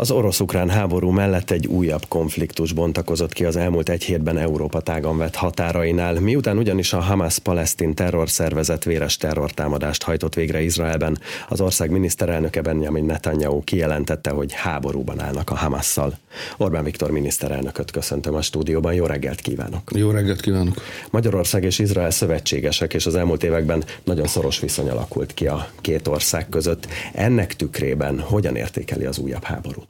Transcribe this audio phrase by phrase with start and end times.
[0.00, 5.18] Az orosz-ukrán háború mellett egy újabb konfliktus bontakozott ki az elmúlt egy hétben Európa tágan
[5.18, 12.60] vett határainál, miután ugyanis a Hamas-Palesztin terrorszervezet véres terrortámadást hajtott végre Izraelben, az ország miniszterelnöke
[12.60, 16.18] Benjamin Netanyahu kijelentette, hogy háborúban állnak a Hamasszal.
[16.56, 19.90] Orbán Viktor miniszterelnököt köszöntöm a stúdióban, jó reggelt kívánok!
[19.94, 20.82] Jó reggelt kívánok!
[21.10, 26.08] Magyarország és Izrael szövetségesek, és az elmúlt években nagyon szoros viszony alakult ki a két
[26.08, 26.86] ország között.
[27.12, 29.87] Ennek tükrében hogyan értékeli az újabb háborút?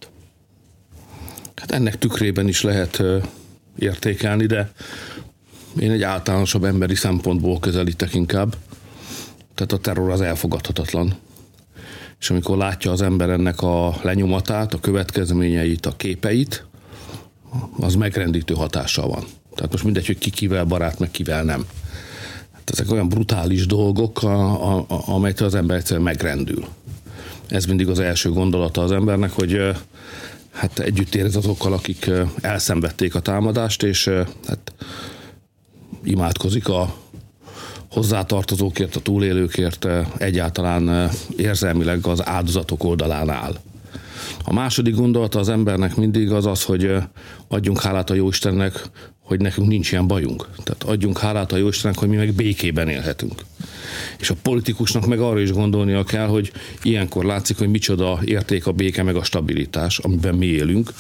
[1.59, 3.03] Hát ennek tükrében is lehet
[3.79, 4.71] értékelni, de
[5.79, 8.57] én egy általánosabb emberi szempontból közelítek inkább.
[9.55, 11.15] Tehát a terror az elfogadhatatlan.
[12.21, 16.65] És amikor látja az ember ennek a lenyomatát, a következményeit, a képeit,
[17.81, 19.25] az megrendítő hatással van.
[19.55, 21.67] Tehát most mindegy, hogy ki kivel barát, meg kivel nem.
[22.53, 26.67] Hát ezek olyan brutális dolgok, a, a, a, amelytől az ember egyszerűen megrendül.
[27.49, 29.77] Ez mindig az első gondolata az embernek, hogy
[30.53, 34.11] hát együtt érez azokkal, akik elszenvedték a támadást, és
[34.47, 34.73] hát
[36.05, 36.95] imádkozik a
[37.91, 39.87] hozzátartozókért, a túlélőkért,
[40.19, 43.57] egyáltalán érzelmileg az áldozatok oldalán áll.
[44.45, 46.97] A második gondolata az embernek mindig az az, hogy
[47.49, 48.83] adjunk hálát a Jóistennek,
[49.29, 50.49] hogy nekünk nincs ilyen bajunk.
[50.65, 53.45] Tehát adjunk hálát a Jóistennek, hogy mi meg békében élhetünk.
[54.19, 58.73] És a politikusnak meg arra is gondolnia kell, hogy ilyenkor látszik, hogy micsoda érték a
[58.73, 60.93] béke meg a stabilitás, amiben mi élünk,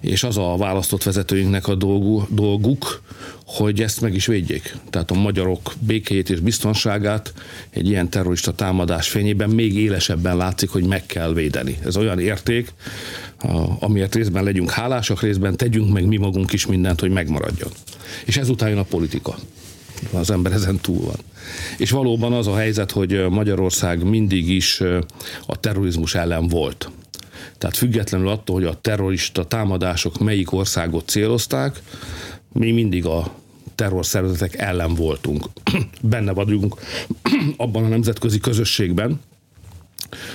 [0.00, 3.02] és az a választott vezetőinknek a dolgu, dolguk,
[3.48, 4.76] hogy ezt meg is védjék.
[4.90, 7.32] Tehát a magyarok békéjét és biztonságát
[7.70, 11.78] egy ilyen terrorista támadás fényében még élesebben látszik, hogy meg kell védeni.
[11.84, 12.72] Ez olyan érték,
[13.78, 17.70] amiért részben legyünk hálásak, részben tegyünk meg mi magunk is mindent, hogy megmaradjon.
[18.24, 19.38] És ezután jön a politika.
[20.12, 21.18] Az ember ezen túl van.
[21.78, 24.80] És valóban az a helyzet, hogy Magyarország mindig is
[25.46, 26.90] a terrorizmus ellen volt.
[27.58, 31.80] Tehát függetlenül attól, hogy a terrorista támadások melyik országot célozták,
[32.52, 33.34] mi mindig a
[33.74, 35.44] terrorszervezetek ellen voltunk.
[36.02, 36.74] Benne vagyunk
[37.56, 39.20] abban a nemzetközi közösségben,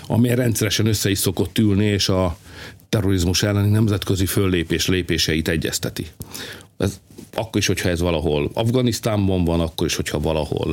[0.08, 2.38] amely rendszeresen össze is szokott ülni, és a
[2.90, 6.08] terrorizmus elleni nemzetközi föllépés lépéseit egyezteti.
[6.78, 7.00] Ez,
[7.34, 10.72] akkor is, hogyha ez valahol Afganisztánban van, akkor is, hogyha valahol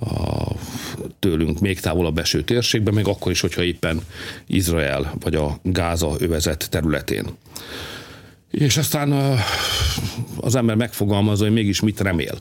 [0.00, 0.52] a,
[1.18, 4.00] tőlünk még távolabb eső térségben, még akkor is, hogyha éppen
[4.46, 7.26] Izrael vagy a Gáza övezet területén.
[8.50, 9.38] És aztán
[10.40, 12.38] az ember megfogalmazza, hogy mégis mit remél.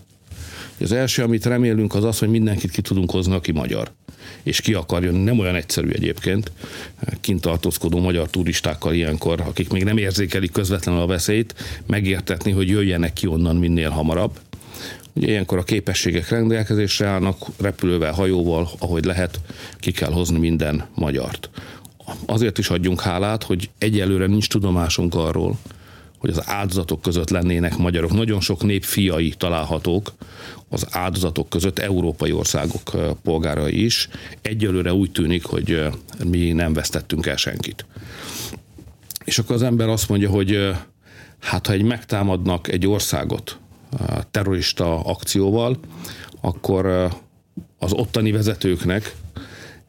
[0.80, 3.92] Az első, amit remélünk, az az, hogy mindenkit ki tudunk hozni, aki magyar.
[4.44, 5.24] És ki akar jönni.
[5.24, 6.52] Nem olyan egyszerű egyébként.
[7.22, 13.14] Kint tartózkodó magyar turistákkal ilyenkor, akik még nem érzékelik közvetlenül a veszélyt, megértetni, hogy jöjjenek
[13.14, 14.40] ki onnan minél hamarabb.
[15.14, 19.40] Ugye ilyenkor a képességek rendelkezésre állnak, repülővel, hajóval, ahogy lehet,
[19.80, 21.50] ki kell hozni minden magyart.
[22.26, 25.58] Azért is adjunk hálát, hogy egyelőre nincs tudomásunk arról,
[26.28, 28.14] hogy az áldozatok között lennének magyarok.
[28.14, 30.14] Nagyon sok nép fiai találhatók
[30.70, 34.10] az áldozatok között, európai országok polgárai is.
[34.42, 35.88] Egyelőre úgy tűnik, hogy
[36.26, 37.86] mi nem vesztettünk el senkit.
[39.26, 40.76] És akkor az ember azt mondja, hogy
[41.40, 43.60] hát ha egy megtámadnak egy országot
[44.32, 45.80] terrorista akcióval,
[46.42, 46.86] akkor
[47.78, 49.16] az ottani vezetőknek,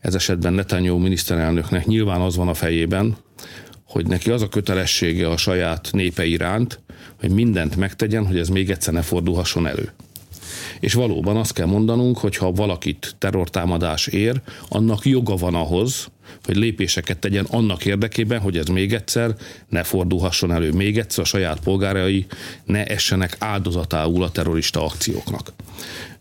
[0.00, 3.16] ez esetben Netanyahu miniszterelnöknek nyilván az van a fejében,
[3.88, 6.80] hogy neki az a kötelessége a saját népe iránt,
[7.20, 9.92] hogy mindent megtegyen, hogy ez még egyszer ne fordulhasson elő.
[10.80, 16.10] És valóban azt kell mondanunk, hogy ha valakit terrortámadás ér, annak joga van ahhoz,
[16.44, 19.34] hogy lépéseket tegyen annak érdekében, hogy ez még egyszer
[19.68, 22.26] ne fordulhasson elő, még egyszer a saját polgárai
[22.64, 25.52] ne essenek áldozatául a terrorista akcióknak.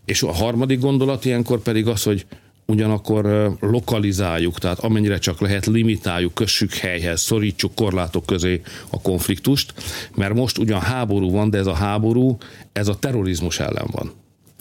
[0.04, 2.26] És a harmadik gondolat ilyenkor pedig az, hogy
[2.72, 9.74] ugyanakkor lokalizáljuk, tehát amennyire csak lehet limitáljuk, kössük helyhez, szorítsuk korlátok közé a konfliktust,
[10.14, 12.36] mert most ugyan háború van, de ez a háború,
[12.72, 14.12] ez a terrorizmus ellen van.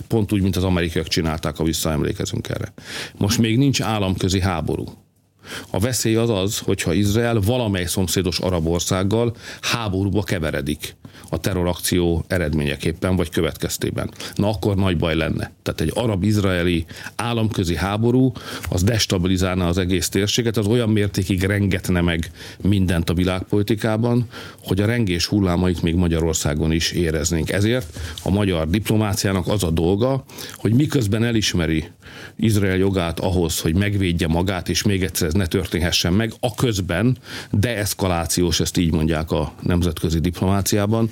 [0.08, 2.74] Pont úgy, mint az amerikaiak csinálták, ha visszaemlékezünk erre.
[3.18, 4.86] Most még nincs államközi háború.
[5.70, 10.96] A veszély az az, hogyha Izrael valamely szomszédos arab országgal háborúba keveredik
[11.30, 14.12] a terrorakció eredményeképpen vagy következtében.
[14.36, 15.52] Na akkor nagy baj lenne.
[15.64, 16.86] Tehát egy arab-izraeli
[17.16, 18.32] államközi háború
[18.70, 22.32] az destabilizálna az egész térséget, az olyan mértékig rengetne meg
[22.62, 24.28] mindent a világpolitikában,
[24.64, 27.52] hogy a rengés hullámait még Magyarországon is éreznénk.
[27.52, 30.24] Ezért a magyar diplomáciának az a dolga,
[30.56, 31.86] hogy miközben elismeri
[32.36, 37.18] Izrael jogát ahhoz, hogy megvédje magát, és még egyszer ez ne történhessen meg, a közben
[37.52, 41.07] deeszkalációs, ezt így mondják a nemzetközi diplomáciában,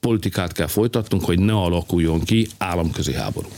[0.00, 3.48] politikát kell folytatnunk, hogy ne alakuljon ki államközi háború.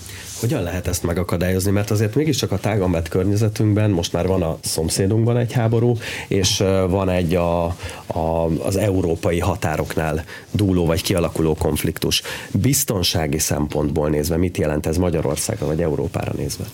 [0.41, 1.71] Hogyan lehet ezt megakadályozni?
[1.71, 5.97] Mert azért mégiscsak a tágan vett környezetünkben most már van a szomszédunkban egy háború,
[6.29, 7.65] és van egy a,
[8.06, 12.23] a, az európai határoknál dúló vagy kialakuló konfliktus.
[12.53, 16.65] Biztonsági szempontból nézve mit jelent ez Magyarországra vagy Európára nézve?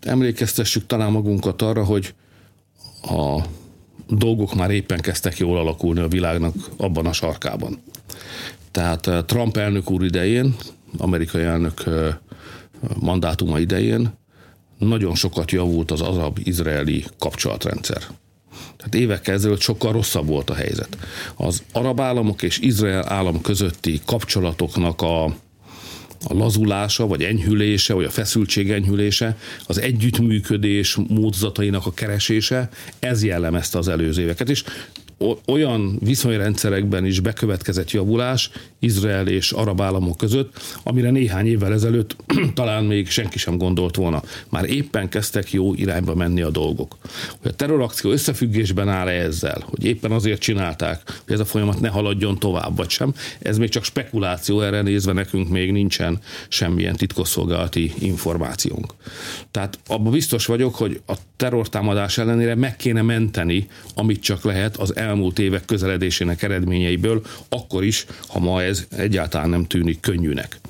[0.00, 2.14] Emlékeztessük talán magunkat arra, hogy
[3.02, 3.42] a
[4.08, 7.82] dolgok már éppen kezdtek jól alakulni a világnak abban a sarkában.
[8.70, 10.56] Tehát eh, Trump elnök úr idején,
[10.98, 12.14] amerikai elnök eh,
[13.00, 14.16] mandátuma idején
[14.78, 18.02] nagyon sokat javult az arab-izraeli kapcsolatrendszer.
[18.76, 20.98] Tehát évekkel ezelőtt sokkal rosszabb volt a helyzet.
[21.36, 25.34] Az arab államok és Izrael állam közötti kapcsolatoknak a
[26.24, 29.36] a lazulása, vagy enyhülése, vagy a feszültség enyhülése,
[29.66, 32.68] az együttműködés módozatainak a keresése,
[32.98, 34.48] ez jellemezte az előző éveket.
[34.48, 34.64] És
[35.46, 42.16] olyan viszonyrendszerekben is bekövetkezett javulás Izrael és arab államok között, amire néhány évvel ezelőtt
[42.54, 44.22] talán még senki sem gondolt volna.
[44.48, 46.96] Már éppen kezdtek jó irányba menni a dolgok.
[47.40, 51.80] Hogy a terrorakció összefüggésben áll -e ezzel, hogy éppen azért csinálták, hogy ez a folyamat
[51.80, 56.18] ne haladjon tovább, vagy sem, ez még csak spekuláció, erre nézve nekünk még nincsen
[56.48, 58.94] semmilyen titkosszolgálati információnk.
[59.50, 64.96] Tehát abban biztos vagyok, hogy a terrortámadás ellenére meg kéne menteni, amit csak lehet az
[64.96, 70.60] el elmúlt évek közeledésének eredményeiből, akkor is, ha ma ez egyáltalán nem tűnik könnyűnek.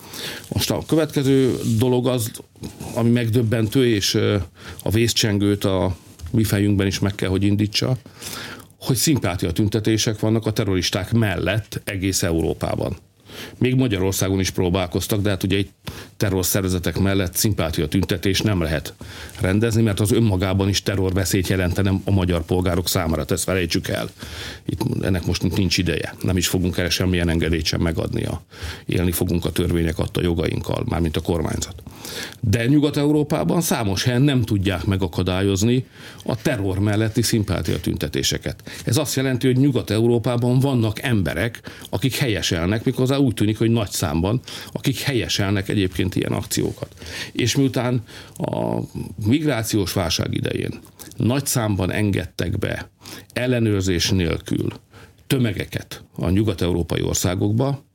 [0.49, 2.31] Most a következő dolog az,
[2.95, 4.15] ami megdöbbentő, és
[4.83, 5.97] a vészcsengőt a
[6.31, 7.97] mi fejünkben is meg kell, hogy indítsa,
[8.81, 12.97] hogy szimpátia tüntetések vannak a terroristák mellett egész Európában.
[13.59, 15.71] Még Magyarországon is próbálkoztak, de hát ugye egy
[16.19, 18.95] terrorszervezetek mellett szimpátia tüntetés nem lehet
[19.41, 24.11] rendezni, mert az önmagában is terrorveszélyt jelentene a magyar polgárok számára, ezt felejtsük el.
[24.67, 26.15] Itt ennek most nincs ideje.
[26.23, 28.25] Nem is fogunk erre semmilyen engedélyt sem megadni.
[28.25, 28.43] A,
[28.87, 31.83] élni fogunk a törvények adta jogainkkal, mármint a kormányzat.
[32.41, 35.87] De Nyugat-Európában számos helyen nem tudják megakadályozni
[36.25, 38.63] a terror melletti szimpátia tüntetéseket.
[38.85, 41.61] Ez azt jelenti, hogy Nyugat-Európában vannak emberek,
[41.91, 44.41] akik helyeselnek, mikor úgy tűnik, hogy nagy számban,
[44.73, 46.95] akik helyeselnek egyébként ilyen akciókat.
[47.33, 48.03] És miután
[48.37, 48.81] a
[49.27, 50.81] migrációs válság idején
[51.17, 52.91] nagy számban engedtek be
[53.33, 54.73] ellenőrzés nélkül
[55.27, 57.87] tömegeket a nyugat-európai országokba,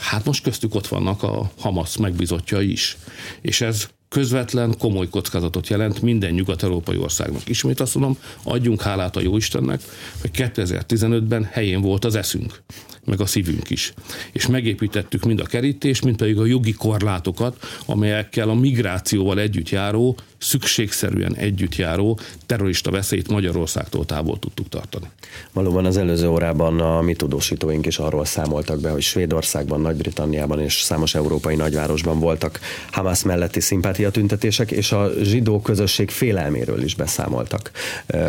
[0.00, 2.96] hát most köztük ott vannak a Hamas megbizotja is.
[3.40, 7.48] És ez közvetlen, komoly kockázatot jelent minden nyugat-európai országnak.
[7.48, 9.82] Ismét azt mondom, adjunk hálát a Jóistennek,
[10.20, 12.62] hogy 2015-ben helyén volt az eszünk
[13.04, 13.94] meg a szívünk is.
[14.32, 17.56] És megépítettük mind a kerítést, mind pedig a jogi korlátokat,
[17.86, 25.06] amelyekkel a migrációval együtt járó, szükségszerűen együtt járó terrorista veszélyt Magyarországtól távol tudtuk tartani.
[25.52, 30.80] Valóban az előző órában a mi tudósítóink is arról számoltak be, hogy Svédországban, Nagy-Britanniában és
[30.80, 32.60] számos európai nagyvárosban voltak
[32.90, 37.70] Hamas melletti szimpátiatüntetések, és a zsidó közösség félelméről is beszámoltak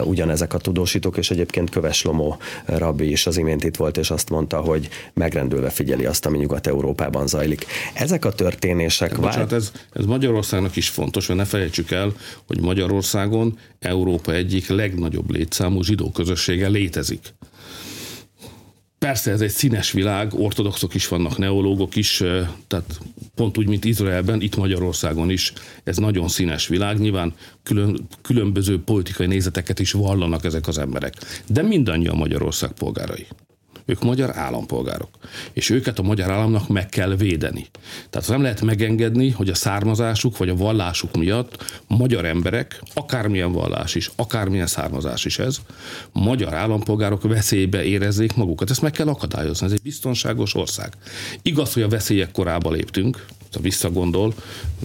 [0.04, 4.30] ugyanezek a tudósítók, és egyébként Köves Lomó rabbi is az imént itt volt, és azt
[4.30, 7.66] mondta, hogy megrendülve figyeli azt, ami Nyugat-Európában zajlik.
[7.94, 9.12] Ezek a történések...
[9.12, 12.14] Hát, bocsánat, ez, ez Magyarországnak is fontos, hogy ne felejtsük el,
[12.48, 17.34] hogy Magyarországon Európa egyik legnagyobb létszámú zsidó közössége létezik.
[19.00, 22.24] Persze ez egy színes világ, ortodoxok is vannak, neológok is,
[22.68, 23.00] tehát
[23.36, 25.54] pont úgy, mint Izraelben, itt Magyarországon is
[25.84, 27.00] ez nagyon színes világ.
[27.00, 27.34] Nyilván
[27.64, 31.14] külön, különböző politikai nézeteket is vallanak ezek az emberek.
[31.48, 33.28] De mindannyian Magyarország polgárai.
[33.86, 35.10] Ők magyar állampolgárok.
[35.54, 37.68] És őket a magyar államnak meg kell védeni.
[38.10, 43.96] Tehát nem lehet megengedni, hogy a származásuk vagy a vallásuk miatt magyar emberek, akármilyen vallás
[43.96, 45.58] is, akármilyen származás is ez,
[46.12, 48.70] magyar állampolgárok veszélybe érezzék magukat.
[48.70, 49.66] Ezt meg kell akadályozni.
[49.66, 50.94] Ez egy biztonságos ország.
[51.42, 53.26] Igaz, hogy a veszélyek korába léptünk,
[53.56, 54.34] ha visszagondol,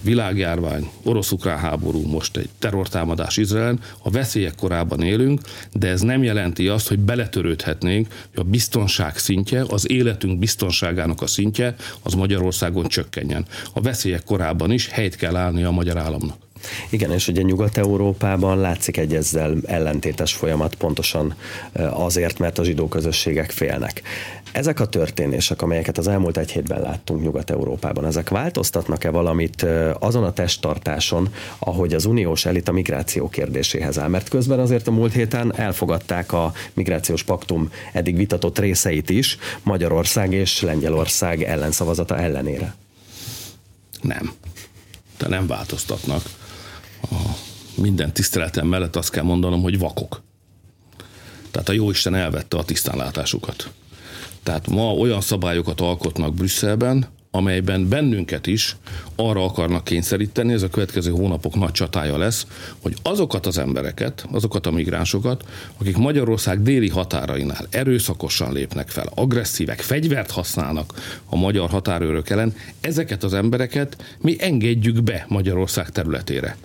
[0.03, 5.41] világjárvány, orosz-ukrán háború, most egy terrortámadás Izraelen, a veszélyek korában élünk,
[5.73, 11.27] de ez nem jelenti azt, hogy beletörődhetnénk, hogy a biztonság szintje, az életünk biztonságának a
[11.27, 13.47] szintje az Magyarországon csökkenjen.
[13.73, 16.50] A veszélyek korában is helyt kell állni a magyar államnak.
[16.91, 21.35] Igen, és ugye Nyugat-Európában látszik egy ezzel ellentétes folyamat pontosan
[21.91, 24.03] azért, mert a zsidó közösségek félnek.
[24.53, 29.67] Ezek a történések, amelyeket az elmúlt egy hétben láttunk Nyugat-Európában, ezek változtatnak-e valamit
[29.99, 34.09] azon a testtartáson, ahogy az uniós elit a migráció kérdéséhez áll?
[34.09, 40.33] Mert közben azért a múlt héten elfogadták a migrációs paktum eddig vitatott részeit is Magyarország
[40.33, 42.75] és Lengyelország ellenszavazata ellenére.
[44.03, 44.33] Nem.
[45.19, 46.23] De nem változtatnak
[47.03, 47.17] a
[47.75, 50.23] minden tiszteletem mellett azt kell mondanom, hogy vakok.
[51.51, 53.71] Tehát a Jóisten elvette a tisztánlátásukat.
[54.43, 58.77] Tehát ma olyan szabályokat alkotnak Brüsszelben, amelyben bennünket is
[59.17, 62.47] arra akarnak kényszeríteni, ez a következő hónapok nagy csatája lesz,
[62.83, 65.45] hogy azokat az embereket, azokat a migránsokat,
[65.79, 73.23] akik Magyarország déli határainál erőszakosan lépnek fel, agresszívek, fegyvert használnak a magyar határőrök ellen, ezeket
[73.23, 76.57] az embereket mi engedjük be Magyarország területére.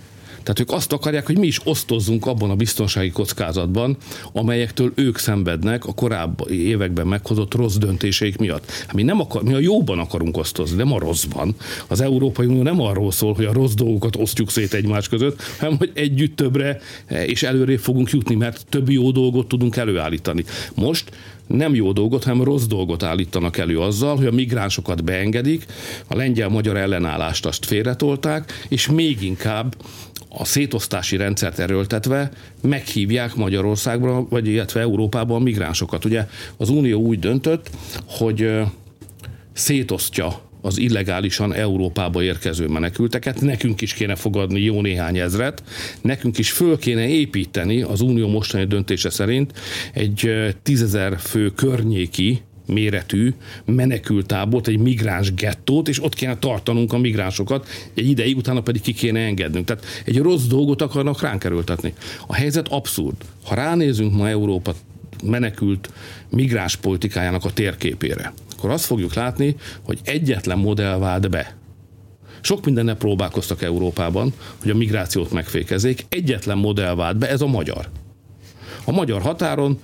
[0.45, 3.97] Tehát ők azt akarják, hogy mi is osztozzunk abban a biztonsági kockázatban,
[4.31, 8.71] amelyektől ők szenvednek a korábbi években meghozott rossz döntéseik miatt.
[8.71, 11.55] Hát mi, nem akar, mi a jóban akarunk osztozni, nem a rosszban.
[11.87, 15.77] Az Európai Unió nem arról szól, hogy a rossz dolgokat osztjuk szét egymás között, hanem
[15.77, 16.79] hogy együtt többre
[17.25, 20.43] és előrébb fogunk jutni, mert több jó dolgot tudunk előállítani.
[20.75, 21.11] Most
[21.47, 25.65] nem jó dolgot, hanem rossz dolgot állítanak elő azzal, hogy a migránsokat beengedik,
[26.07, 29.75] a lengyel-magyar ellenállást azt félretolták, és még inkább
[30.37, 36.05] a szétosztási rendszert erőltetve meghívják Magyarországra, vagy illetve Európában a migránsokat.
[36.05, 36.27] Ugye
[36.57, 37.69] az Unió úgy döntött,
[38.05, 38.49] hogy
[39.53, 43.41] szétosztja az illegálisan Európába érkező menekülteket.
[43.41, 45.63] Nekünk is kéne fogadni jó néhány ezret,
[46.01, 49.53] nekünk is föl kéne építeni az Unió mostani döntése szerint
[49.93, 50.31] egy
[50.63, 53.33] tízezer fő környéki méretű
[53.65, 58.93] menekültábort, egy migráns gettót, és ott kéne tartanunk a migránsokat, egy ideig, utána pedig ki
[58.93, 59.65] kéne engednünk.
[59.65, 61.93] Tehát egy rossz dolgot akarnak ránk erőltetni.
[62.27, 63.15] A helyzet abszurd.
[63.43, 64.73] Ha ránézünk ma Európa
[65.23, 65.89] menekült
[66.29, 71.55] migráns politikájának a térképére, akkor azt fogjuk látni, hogy egyetlen modell vált be.
[72.41, 76.05] Sok mindennel próbálkoztak Európában, hogy a migrációt megfékezzék.
[76.09, 77.89] Egyetlen modell vált be, ez a magyar.
[78.85, 79.79] A magyar határon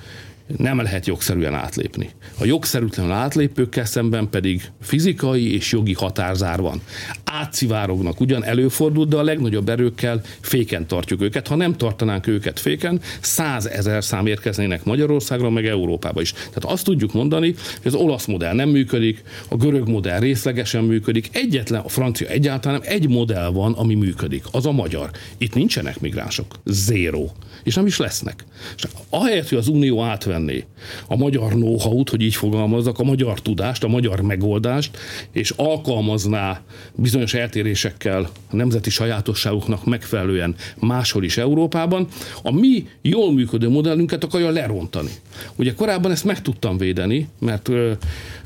[0.58, 2.10] nem lehet jogszerűen átlépni.
[2.39, 6.81] A jogszerűtlen átlépőkkel szemben pedig fizikai és jogi határzár van.
[7.24, 11.48] Átszivárognak, ugyan előfordul, de a legnagyobb erőkkel féken tartjuk őket.
[11.48, 16.31] Ha nem tartanánk őket féken, százezer szám érkeznének Magyarországra, meg Európába is.
[16.31, 21.29] Tehát azt tudjuk mondani, hogy az olasz modell nem működik, a görög modell részlegesen működik,
[21.31, 25.10] egyetlen, a francia egyáltalán nem, egy modell van, ami működik, az a magyar.
[25.38, 26.60] Itt nincsenek migránsok.
[26.65, 27.25] Zéro.
[27.63, 28.46] És nem is lesznek.
[28.75, 30.65] És ahelyett, hogy az Unió átven venné
[31.07, 34.98] a magyar know-how-t, hogy így fogalmazzak, a magyar tudást, a magyar megoldást,
[35.31, 36.62] és alkalmazná
[36.95, 42.07] bizonyos eltérésekkel a nemzeti sajátosságoknak megfelelően máshol is Európában,
[42.43, 45.10] a mi jól működő modellünket akarja lerontani.
[45.55, 47.91] Ugye korábban ezt meg tudtam védeni, mert ö,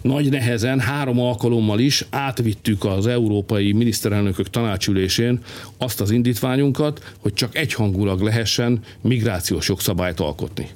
[0.02, 5.40] nagy nehezen három alkalommal is átvittük az európai miniszterelnökök tanácsülésén
[5.78, 10.70] azt az indítványunkat, hogy csak egyhangulag lehessen migrációs jogszabályt alkotni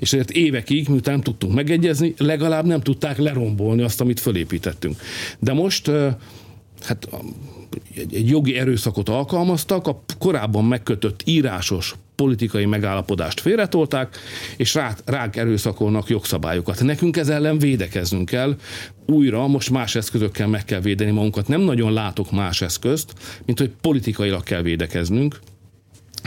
[0.00, 4.96] és ezért évekig, miután tudtunk megegyezni, legalább nem tudták lerombolni azt, amit fölépítettünk.
[5.38, 5.90] De most
[6.82, 7.08] hát
[8.12, 14.16] egy jogi erőszakot alkalmaztak, a korábban megkötött írásos politikai megállapodást félretolták,
[14.56, 16.82] és rá, ránk erőszakolnak jogszabályokat.
[16.82, 18.56] Nekünk ez ellen védekeznünk kell,
[19.06, 21.48] újra most más eszközökkel meg kell védeni magunkat.
[21.48, 23.12] Nem nagyon látok más eszközt,
[23.44, 25.38] mint hogy politikailag kell védekeznünk,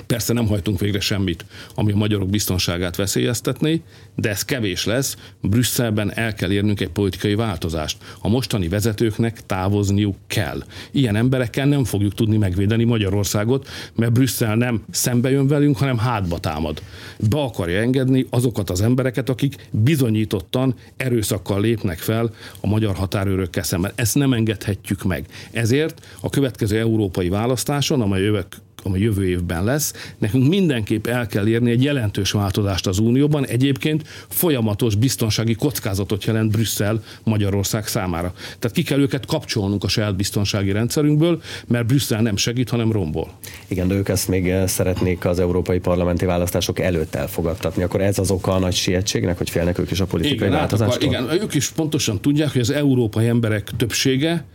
[0.07, 1.45] Persze nem hajtunk végre semmit,
[1.75, 3.81] ami a magyarok biztonságát veszélyeztetné,
[4.15, 5.17] de ez kevés lesz.
[5.41, 7.97] Brüsszelben el kell érnünk egy politikai változást.
[8.21, 10.63] A mostani vezetőknek távozniuk kell.
[10.91, 16.39] Ilyen emberekkel nem fogjuk tudni megvédeni Magyarországot, mert Brüsszel nem szembe jön velünk, hanem hátba
[16.39, 16.81] támad.
[17.29, 23.91] Be akarja engedni azokat az embereket, akik bizonyítottan erőszakkal lépnek fel a magyar határőrökkel szemben.
[23.95, 25.25] Ezt nem engedhetjük meg.
[25.51, 28.47] Ezért a következő európai választáson, amely jövök
[28.83, 34.07] ami jövő évben lesz, nekünk mindenképp el kell érni egy jelentős változást az Unióban, egyébként
[34.29, 38.33] folyamatos biztonsági kockázatot jelent Brüsszel Magyarország számára.
[38.59, 43.31] Tehát ki kell őket kapcsolnunk a saját biztonsági rendszerünkből, mert Brüsszel nem segít, hanem rombol.
[43.67, 47.83] Igen, de ők ezt még eh, szeretnék az európai parlamenti választások előtt elfogadtatni.
[47.83, 51.09] Akkor ez az oka a nagy sietségnek, hogy félnek ők is a politikai igen, változástól?
[51.09, 54.45] Igen, ők is pontosan tudják, hogy az európai emberek többsége,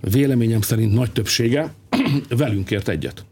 [0.00, 1.74] véleményem szerint nagy többsége
[2.28, 3.24] velünk ért egyet.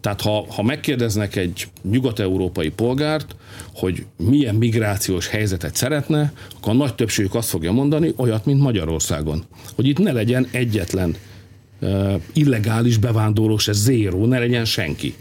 [0.00, 3.36] Tehát ha, ha megkérdeznek egy nyugat-európai polgárt,
[3.74, 9.44] hogy milyen migrációs helyzetet szeretne, akkor a nagy többségük azt fogja mondani, olyat, mint Magyarországon.
[9.74, 11.16] Hogy itt ne legyen egyetlen
[12.32, 15.14] illegális bevándorlós, ez zéró, ne legyen senki.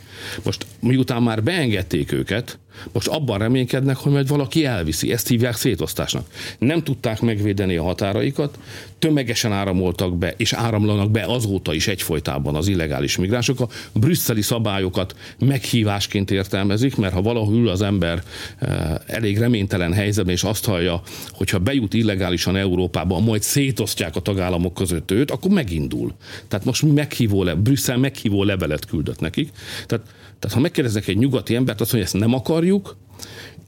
[0.43, 2.59] Most miután már beengedték őket,
[2.91, 5.11] most abban reménykednek, hogy majd valaki elviszi.
[5.11, 6.25] Ezt hívják szétosztásnak.
[6.59, 8.57] Nem tudták megvédeni a határaikat,
[8.99, 13.59] tömegesen áramoltak be, és áramlanak be azóta is egyfolytában az illegális migránsok.
[13.59, 18.23] A brüsszeli szabályokat meghívásként értelmezik, mert ha valahol az ember
[18.57, 24.19] eh, elég reménytelen helyzetben, és azt hallja, hogy ha bejut illegálisan Európába, majd szétosztják a
[24.19, 26.13] tagállamok között őt, akkor megindul.
[26.47, 29.49] Tehát most meghívó le, Brüsszel meghívó levelet küldött nekik.
[29.85, 30.05] Tehát
[30.39, 32.97] tehát ha megkérdezek egy nyugati embert, azt mondja, ezt nem akarjuk,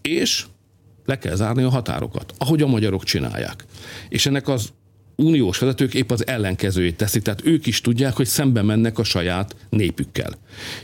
[0.02, 0.46] és
[1.06, 3.66] le kell zárni a határokat, ahogy a magyarok csinálják.
[4.10, 4.70] És ennek az
[5.22, 9.56] uniós vezetők épp az ellenkezőjét teszik, tehát ők is tudják, hogy szembe mennek a saját
[9.70, 10.34] népükkel.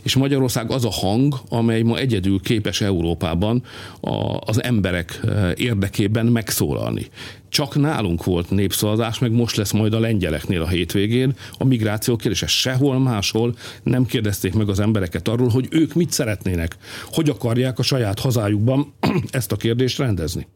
[0.01, 3.63] És Magyarország az a hang, amely ma egyedül képes Európában
[3.99, 5.21] a, az emberek
[5.55, 7.07] érdekében megszólalni.
[7.49, 11.35] Csak nálunk volt népszavazás, meg most lesz majd a lengyeleknél a hétvégén.
[11.57, 16.77] A migráció kérdése sehol máshol nem kérdezték meg az embereket arról, hogy ők mit szeretnének,
[17.11, 18.93] hogy akarják a saját hazájukban
[19.29, 20.47] ezt a kérdést rendezni.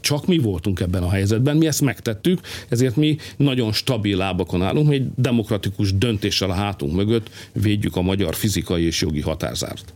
[0.00, 4.88] Csak mi voltunk ebben a helyzetben, mi ezt megtettük, ezért mi nagyon stabil lábakon állunk,
[4.88, 9.94] mi egy demokratikus döntéssel a hátunk mögött védjük a magyar fizikai és jogi határzárt.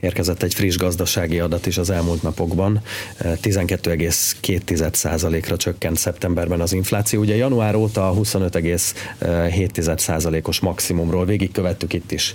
[0.00, 2.80] Érkezett egy friss gazdasági adat is az elmúlt napokban.
[3.20, 7.20] 12,2%-ra csökkent szeptemberben az infláció.
[7.20, 12.34] Ugye január óta a 25,7%-os maximumról végigkövettük itt is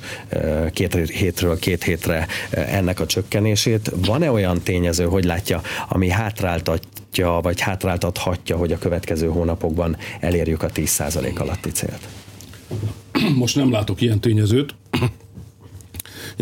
[0.74, 3.92] két hétről két hétre ennek a csökkenését.
[4.06, 10.70] Van-e olyan tényező, hogy látja, ami hátráltatja, vagy hátráltathatja, hogy a következő hónapokban elérjük a
[10.70, 12.08] 10% alatti célt?
[13.36, 14.76] Most nem látok ilyen tényezőt.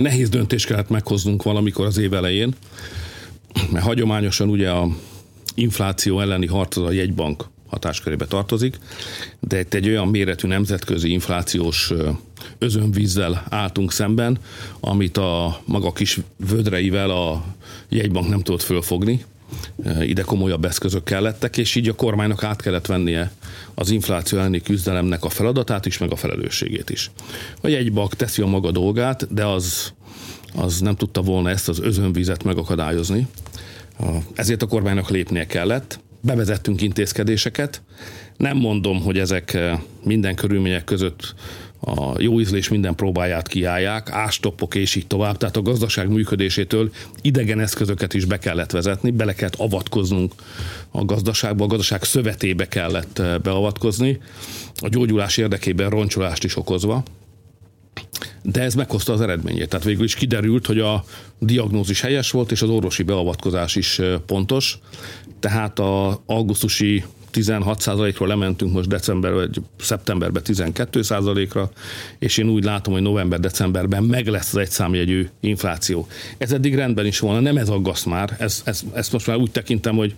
[0.01, 2.53] Nehéz döntést kellett meghoznunk valamikor az év elején,
[3.71, 4.87] mert hagyományosan ugye a
[5.55, 8.79] infláció elleni harc a jegybank hatáskörébe tartozik,
[9.39, 11.93] de itt egy olyan méretű nemzetközi inflációs
[12.57, 14.37] özönvízzel álltunk szemben,
[14.79, 17.43] amit a maga kis vödreivel a
[17.89, 19.25] jegybank nem tudott fölfogni,
[20.01, 23.31] ide komolyabb eszközök kellettek, és így a kormánynak át kellett vennie
[23.73, 27.11] az infláció elleni küzdelemnek a feladatát is, meg a felelősségét is.
[27.61, 29.93] A jegybank teszi a maga dolgát, de az,
[30.55, 33.27] az nem tudta volna ezt az özönvizet megakadályozni.
[34.35, 37.81] Ezért a kormánynak lépnie kellett, bevezettünk intézkedéseket.
[38.37, 39.57] Nem mondom, hogy ezek
[40.03, 41.35] minden körülmények között
[41.79, 45.37] a jó ízlés minden próbáját kiállják, ástoppok és így tovább.
[45.37, 46.91] Tehát a gazdaság működésétől
[47.21, 50.33] idegen eszközöket is be kellett vezetni, bele kellett avatkoznunk
[50.91, 54.19] a gazdaságba, a gazdaság szövetébe kellett eh, beavatkozni,
[54.79, 57.03] a gyógyulás érdekében roncsolást is okozva.
[58.43, 59.69] De ez meghozta az eredményét.
[59.69, 61.03] Tehát végül is kiderült, hogy a
[61.39, 64.79] diagnózis helyes volt, és az orvosi beavatkozás is eh, pontos.
[65.39, 67.03] Tehát a augusztusi
[67.37, 71.71] 16%-ról lementünk most december vagy szeptemberben 12%-ra,
[72.19, 76.07] és én úgy látom, hogy november-decemberben meg lesz az egyszámjegyű infláció.
[76.37, 79.51] Ez eddig rendben is volna, nem ez aggaszt már, ez, ez, ezt most már úgy
[79.51, 80.15] tekintem, hogy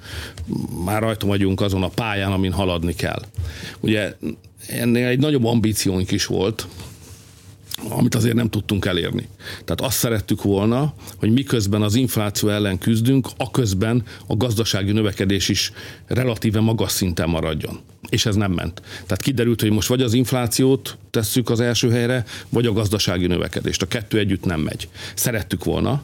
[0.86, 3.22] már rajta vagyunk azon a pályán, amin haladni kell.
[3.80, 4.14] Ugye
[4.68, 6.68] ennél egy nagyobb ambíciónk is volt,
[7.90, 9.28] amit azért nem tudtunk elérni.
[9.48, 15.72] Tehát azt szerettük volna, hogy miközben az infláció ellen küzdünk, aközben a gazdasági növekedés is
[16.08, 17.80] relatíve magas szinten maradjon.
[18.10, 18.82] És ez nem ment.
[19.04, 23.82] Tehát kiderült, hogy most vagy az inflációt tesszük az első helyre, vagy a gazdasági növekedést.
[23.82, 24.90] A kettő együtt nem megy.
[25.14, 26.04] Szerettük volna,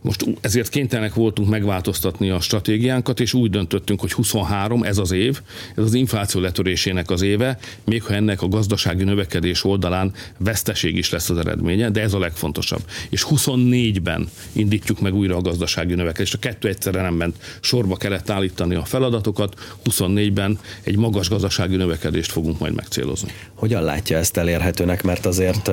[0.00, 5.40] most ezért kénytelenek voltunk megváltoztatni a stratégiánkat, és úgy döntöttünk, hogy 23 ez az év,
[5.76, 11.10] ez az infláció letörésének az éve, még ha ennek a gazdasági növekedés oldalán veszteség is
[11.10, 12.82] lesz az eredménye, de ez a legfontosabb.
[13.08, 16.34] És 24-ben indítjuk meg újra a gazdasági növekedést.
[16.34, 17.36] A kettő egyszerre nem ment.
[17.60, 19.54] Sorba kellett állítani a feladatokat,
[19.90, 23.32] 24-ben egy magas gazdasági növekedést fogunk majd megcélozni.
[23.54, 25.02] Hogyan látja ezt elérhetőnek?
[25.02, 25.70] Mert azért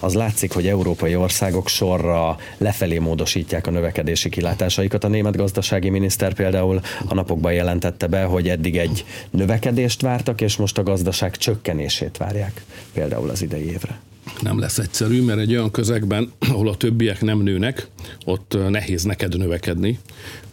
[0.00, 5.04] az látszik, hogy európai országok sorra lefelé módosítják javítják a növekedési kilátásaikat.
[5.04, 10.56] A német gazdasági miniszter például a napokban jelentette be, hogy eddig egy növekedést vártak, és
[10.56, 14.00] most a gazdaság csökkenését várják például az idei évre.
[14.42, 17.88] Nem lesz egyszerű, mert egy olyan közegben, ahol a többiek nem nőnek,
[18.24, 19.98] ott nehéz neked növekedni.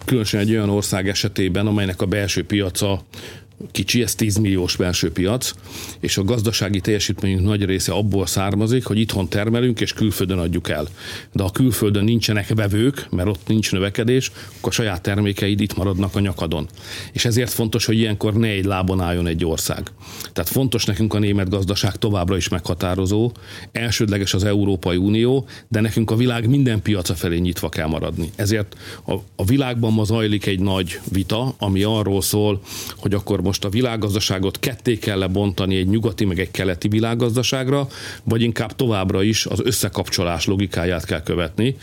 [0.06, 3.04] Különösen egy olyan ország esetében, amelynek a belső piaca
[3.72, 5.52] kicsi, ez 10 milliós belső piac,
[6.00, 10.88] és a gazdasági teljesítményünk nagy része abból származik, hogy itthon termelünk és külföldön adjuk el.
[11.34, 16.16] De ha külföldön nincsenek vevők, mert ott nincs növekedés, akkor a saját termékeid itt maradnak
[16.16, 16.68] a nyakadon.
[17.12, 19.92] És ezért fontos, hogy ilyenkor ne egy lábon álljon egy ország.
[20.34, 23.32] Tehát fontos nekünk a német gazdaság továbbra is meghatározó,
[23.72, 28.32] elsődleges az Európai Unió, de nekünk a világ minden piaca felé nyitva kell maradni.
[28.36, 32.62] Ezért a, a világban ma zajlik egy nagy vita, ami arról szól,
[32.98, 37.88] hogy akkor most a világgazdaságot ketté kell lebontani egy nyugati meg egy keleti világgazdaságra,
[38.24, 41.76] vagy inkább továbbra is az összekapcsolás logikáját kell követni,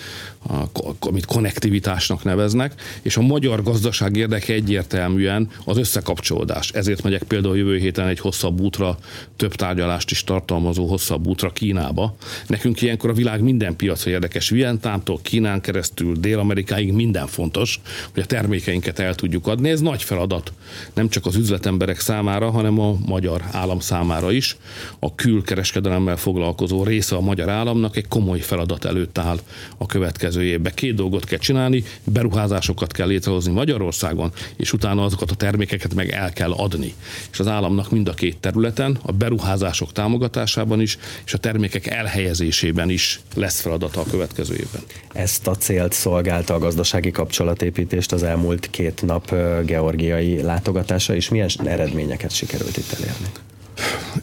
[1.00, 6.70] amit konnektivitásnak neveznek, és a magyar gazdaság érdeke egyértelműen az összekapcsolódás.
[6.70, 8.98] Ezért megyek például jövő héten egy hosszabb útra,
[9.36, 12.16] több tárgyalást is tartalmazó hosszabb útra Kínába.
[12.46, 14.48] Nekünk ilyenkor a világ minden piaca érdekes.
[14.48, 17.80] Vietnámtól Kínán keresztül Dél-Amerikáig minden fontos,
[18.12, 19.70] hogy a termékeinket el tudjuk adni.
[19.70, 20.52] Ez nagy feladat.
[20.94, 24.56] Nem csak az üzlet üzletemberek számára, hanem a magyar állam számára is.
[24.98, 29.38] A külkereskedelemmel foglalkozó része a magyar államnak egy komoly feladat előtt áll
[29.78, 30.72] a következő évben.
[30.74, 36.32] Két dolgot kell csinálni, beruházásokat kell létrehozni Magyarországon, és utána azokat a termékeket meg el
[36.32, 36.94] kell adni.
[37.32, 42.90] És az államnak mind a két területen, a beruházások támogatásában is, és a termékek elhelyezésében
[42.90, 44.82] is lesz feladata a következő évben.
[45.12, 49.34] Ezt a célt szolgálta a gazdasági kapcsolatépítést az elmúlt két nap
[49.64, 53.26] georgiai látogatása, és milyen eredményeket sikerült itt elérni?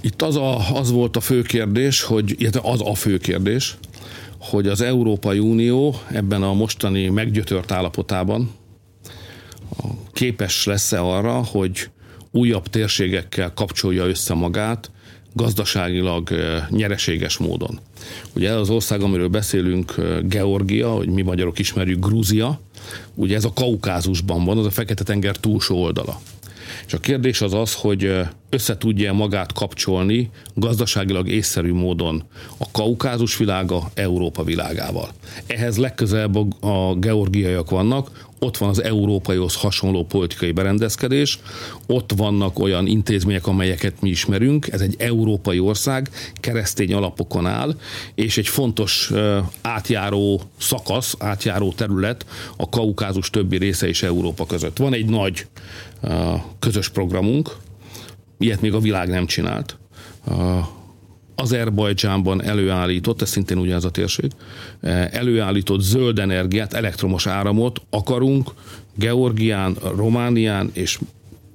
[0.01, 3.77] Itt az, a, az volt a fő kérdés, hogy az a fő kérdés,
[4.37, 8.51] hogy az Európai Unió ebben a mostani meggyötört állapotában
[10.13, 11.89] képes lesz-e arra, hogy
[12.31, 14.91] újabb térségekkel kapcsolja össze magát,
[15.33, 16.29] gazdaságilag
[16.69, 17.79] nyereséges módon.
[18.35, 22.59] Ugye az ország, amiről beszélünk, Georgia, hogy mi magyarok ismerjük, Grúzia,
[23.15, 26.21] ugye ez a Kaukázusban van, az a Fekete-tenger túlsó oldala.
[26.89, 28.11] És a kérdés az az, hogy
[28.49, 32.23] össze tudja magát kapcsolni gazdaságilag észszerű módon
[32.57, 35.09] a kaukázus világa Európa világával.
[35.47, 41.39] Ehhez legközelebb a georgiaiak vannak, ott van az európaihoz hasonló politikai berendezkedés,
[41.87, 47.75] ott vannak olyan intézmények, amelyeket mi ismerünk, ez egy európai ország, keresztény alapokon áll,
[48.15, 49.11] és egy fontos
[49.61, 52.25] átjáró szakasz, átjáró terület
[52.57, 54.77] a kaukázus többi része és Európa között.
[54.77, 55.47] Van egy nagy
[56.59, 57.55] közös programunk,
[58.37, 59.77] ilyet még a világ nem csinált.
[61.39, 64.31] Azerbajdzsánban előállított, ez szintén ugyanaz a térség,
[65.11, 68.49] előállított zöld energiát, elektromos áramot akarunk
[68.95, 70.99] Georgián, Románián és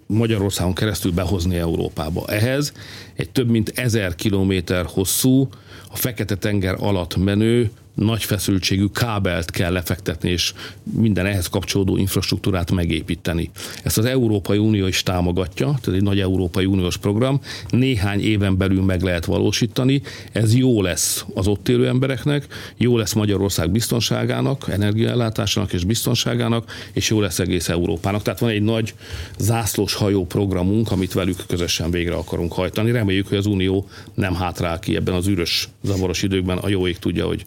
[0.07, 2.27] Magyarországon keresztül behozni Európába.
[2.27, 2.73] Ehhez
[3.15, 5.49] egy több mint ezer kilométer hosszú,
[5.91, 10.53] a Fekete-tenger alatt menő nagy feszültségű kábelt kell lefektetni, és
[10.83, 13.51] minden ehhez kapcsolódó infrastruktúrát megépíteni.
[13.83, 18.83] Ezt az Európai Unió is támogatja, tehát egy nagy Európai Uniós program, néhány éven belül
[18.83, 20.03] meg lehet valósítani,
[20.33, 27.11] ez jó lesz az ott élő embereknek, jó lesz Magyarország biztonságának, energiaellátásának és biztonságának, és
[27.11, 28.23] jó lesz egész Európának.
[28.23, 28.95] Tehát van egy nagy
[29.39, 32.91] zászlós hajó programunk, amit velük közösen végre akarunk hajtani.
[32.91, 36.99] Reméljük, hogy az Unió nem hátrál ki ebben az űrös, zavaros időkben, a jó ég
[36.99, 37.47] tudja, hogy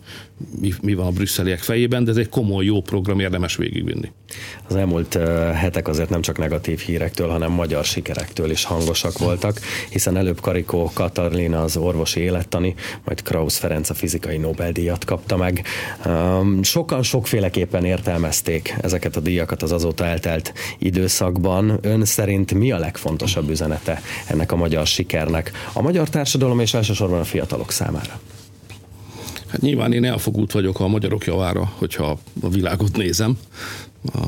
[0.60, 4.12] mi, mi van a brüsszeliek fejében, de ez egy komoly, jó program, érdemes végigvinni.
[4.68, 5.14] Az elmúlt
[5.54, 10.92] hetek azért nem csak negatív hírektől, hanem magyar sikerektől is hangosak voltak, hiszen előbb Karikó
[10.94, 15.64] Katarlina az orvosi élettani, majd Krausz Ferenc a fizikai Nobel-díjat kapta meg.
[16.62, 21.80] Sokan sokféleképpen értelmezték ezeket a díjakat az azóta eltelt időszakban.
[21.82, 25.52] Ön szerint mi a legfontosabb üzenete ennek a magyar sikernek?
[25.74, 28.20] A magyar társadalom és elsősorban a fiatalok számára.
[29.48, 33.38] Hát nyilván én elfogult vagyok a magyarok javára, hogyha a világot nézem.
[34.14, 34.28] A,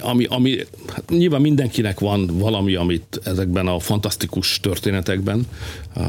[0.00, 5.46] ami, ami, hát nyilván mindenkinek van valami, amit ezekben a fantasztikus történetekben
[5.94, 6.00] a,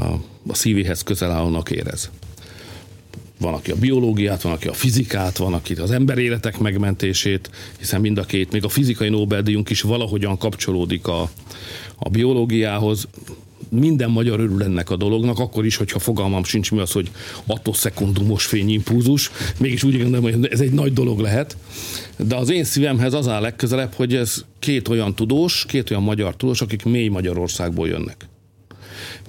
[0.47, 2.09] a szívéhez közel állónak érez.
[3.39, 8.17] Van, aki a biológiát, van, aki a fizikát, van, aki az emberéletek megmentését, hiszen mind
[8.17, 11.29] a két, még a fizikai Nobel-díjunk is valahogyan kapcsolódik a,
[11.95, 13.07] a biológiához
[13.69, 17.11] minden magyar örül ennek a dolognak, akkor is, hogyha fogalmam sincs mi az, hogy
[17.45, 21.57] attoszekundumos fényimpulzus, mégis úgy gondolom, hogy ez egy nagy dolog lehet.
[22.17, 26.35] De az én szívemhez az áll legközelebb, hogy ez két olyan tudós, két olyan magyar
[26.35, 28.27] tudós, akik mély Magyarországból jönnek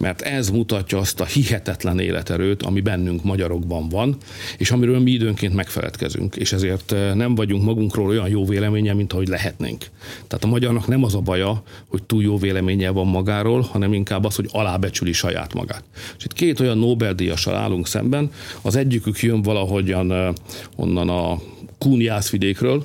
[0.00, 4.16] mert ez mutatja azt a hihetetlen életerőt, ami bennünk magyarokban van,
[4.58, 9.12] és amiről mi időnként megfeledkezünk, és ezért eh, nem vagyunk magunkról olyan jó véleménye, mint
[9.12, 9.84] ahogy lehetnénk.
[10.26, 14.24] Tehát a magyarnak nem az a baja, hogy túl jó véleménye van magáról, hanem inkább
[14.24, 15.84] az, hogy alábecsüli saját magát.
[16.18, 18.30] És itt két olyan Nobel-díjassal állunk szemben,
[18.62, 20.32] az egyikük jön valahogyan eh,
[20.76, 21.40] onnan a
[21.78, 22.84] Kúniászvidékről,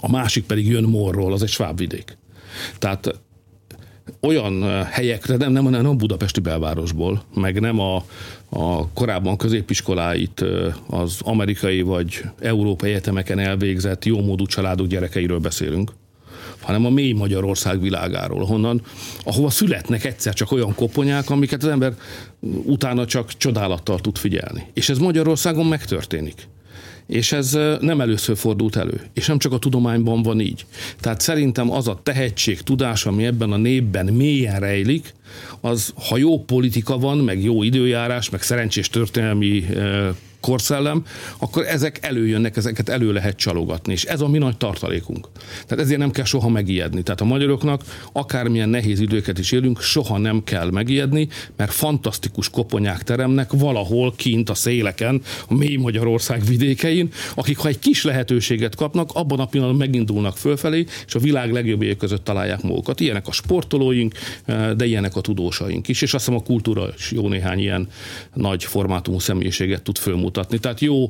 [0.00, 2.16] a másik pedig jön Morról, az egy svábvidék.
[2.78, 3.20] Tehát
[4.20, 8.04] olyan helyekre, nem, nem, nem a budapesti belvárosból, meg nem a,
[8.48, 10.44] a korábban középiskoláit
[10.86, 15.92] az amerikai vagy európai egyetemeken elvégzett jómódú családok gyerekeiről beszélünk,
[16.60, 18.82] hanem a mély Magyarország világáról, honnan,
[19.24, 21.94] ahova születnek egyszer csak olyan koponyák, amiket az ember
[22.64, 24.66] utána csak csodálattal tud figyelni.
[24.74, 26.48] És ez Magyarországon megtörténik.
[27.10, 29.00] És ez nem először fordult elő.
[29.12, 30.66] És nem csak a tudományban van így.
[31.00, 35.14] Tehát szerintem az a tehetség, tudás, ami ebben a népben mélyen rejlik,
[35.60, 39.66] az, ha jó politika van, meg jó időjárás, meg szerencsés történelmi
[40.40, 41.04] korszellem,
[41.38, 45.28] akkor ezek előjönnek, ezeket elő lehet csalogatni, és ez a mi nagy tartalékunk.
[45.66, 47.02] Tehát ezért nem kell soha megijedni.
[47.02, 53.02] Tehát a magyaroknak akármilyen nehéz időket is élünk, soha nem kell megijedni, mert fantasztikus koponyák
[53.02, 59.10] teremnek valahol kint a széleken, a mély Magyarország vidékein, akik ha egy kis lehetőséget kapnak,
[59.12, 63.00] abban a pillanatban megindulnak fölfelé, és a világ legjobbjai között találják magukat.
[63.00, 64.14] Ilyenek a sportolóink,
[64.76, 67.88] de ilyenek a tudósaink is, és azt hiszem a kultúra is jó néhány ilyen
[68.34, 70.29] nagy formátumú személyiséget tud fölmutatni.
[70.30, 71.08] Tehát jó,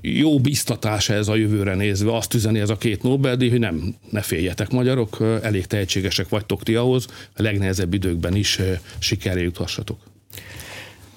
[0.00, 4.20] jó biztatása ez a jövőre nézve, azt üzeni ez a két Nobel-díj, hogy nem, ne
[4.20, 8.60] féljetek magyarok, elég tehetségesek vagytok ti ahhoz, a legnehezebb időkben is
[8.98, 9.98] sikerre juthassatok.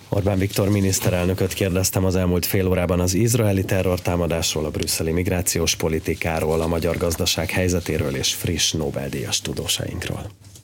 [0.10, 6.62] Orbán Viktor miniszterelnököt kérdeztem az elmúlt fél órában az izraeli terrortámadásról, a brüsszeli migrációs politikáról,
[6.62, 10.32] a magyar gazdaság helyzetéről és friss Nobel-díjas tudósainkról.